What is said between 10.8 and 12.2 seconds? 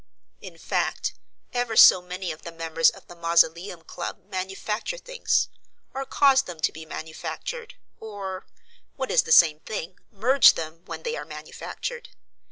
when they are manufactured.